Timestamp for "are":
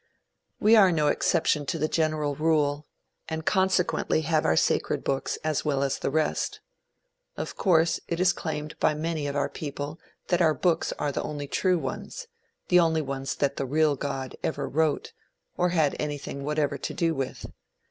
0.75-0.91, 10.97-11.11